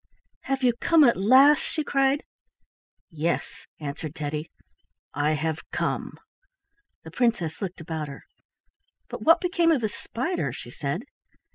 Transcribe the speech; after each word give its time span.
"Have 0.45 0.63
you 0.63 0.73
come 0.81 1.03
at 1.03 1.15
last?" 1.15 1.59
she 1.61 1.83
cried. 1.83 2.23
"Yes," 3.11 3.47
answered 3.79 4.15
Teddy, 4.15 4.49
"I 5.13 5.33
have 5.33 5.59
come." 5.71 6.15
The 7.03 7.11
princess 7.11 7.61
looked 7.61 7.81
about 7.81 8.07
her. 8.07 8.23
"But 9.09 9.21
what 9.21 9.39
became 9.39 9.69
of 9.71 9.81
the 9.81 9.89
spider?" 9.89 10.51
she 10.53 10.71
said. 10.71 11.03